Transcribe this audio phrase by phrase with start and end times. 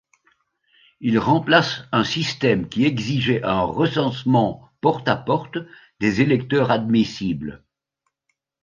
[0.99, 5.59] Il remplace un système qui exigeait un recensement porte-à-porte
[5.99, 7.63] des électeurs admissibles.